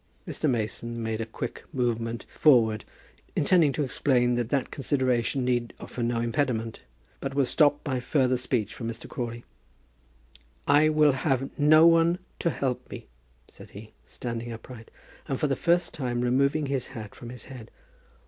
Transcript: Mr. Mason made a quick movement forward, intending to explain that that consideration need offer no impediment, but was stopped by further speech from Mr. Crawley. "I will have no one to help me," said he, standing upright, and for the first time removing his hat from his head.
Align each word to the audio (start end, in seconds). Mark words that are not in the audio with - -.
Mr. 0.27 0.49
Mason 0.49 1.03
made 1.03 1.21
a 1.21 1.27
quick 1.27 1.63
movement 1.71 2.25
forward, 2.33 2.85
intending 3.35 3.71
to 3.71 3.83
explain 3.83 4.33
that 4.33 4.49
that 4.49 4.71
consideration 4.71 5.45
need 5.45 5.73
offer 5.79 6.01
no 6.01 6.19
impediment, 6.21 6.81
but 7.19 7.35
was 7.35 7.49
stopped 7.51 7.83
by 7.83 7.99
further 7.99 8.35
speech 8.35 8.73
from 8.73 8.87
Mr. 8.87 9.07
Crawley. 9.07 9.43
"I 10.67 10.89
will 10.89 11.11
have 11.11 11.51
no 11.59 11.85
one 11.85 12.17
to 12.39 12.49
help 12.49 12.89
me," 12.89 13.09
said 13.47 13.69
he, 13.69 13.91
standing 14.07 14.51
upright, 14.51 14.89
and 15.27 15.39
for 15.39 15.45
the 15.45 15.55
first 15.55 15.93
time 15.93 16.21
removing 16.21 16.65
his 16.65 16.87
hat 16.97 17.13
from 17.13 17.29
his 17.29 17.43
head. 17.43 17.69